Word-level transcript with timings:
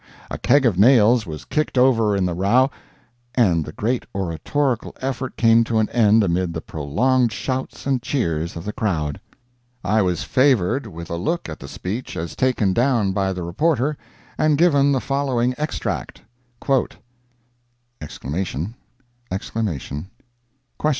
A 0.31 0.39
keg 0.39 0.65
of 0.65 0.79
nails 0.79 1.27
was 1.27 1.45
kicked 1.45 1.77
over 1.77 2.15
in 2.15 2.25
the 2.25 2.33
row, 2.33 2.71
and 3.35 3.63
the 3.63 3.71
great 3.71 4.03
oratorical 4.15 4.95
effort 4.99 5.37
came 5.37 5.63
to 5.65 5.77
an 5.77 5.89
end 5.89 6.23
amid 6.23 6.55
the 6.55 6.59
prolonged 6.61 7.31
shouts 7.31 7.85
and 7.85 8.01
cheers 8.01 8.55
of 8.55 8.65
the 8.65 8.73
crowd. 8.73 9.19
I 9.83 10.01
was 10.01 10.23
favored 10.23 10.87
with 10.87 11.11
a 11.11 11.17
look 11.17 11.47
at 11.47 11.59
the 11.59 11.67
speech 11.67 12.17
as 12.17 12.35
taken 12.35 12.73
down 12.73 13.11
by 13.11 13.31
the 13.31 13.43
reporter, 13.43 13.95
and 14.39 14.57
give 14.57 14.73
the 14.73 14.99
following 14.99 15.53
extract:"_____!_____!_____?_____! 15.59 16.23